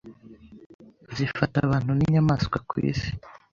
zifata 1.15 1.57
abantu 1.65 1.91
n’inyamanswa 1.93 2.57
ku 2.69 2.75
Isi 2.89 3.09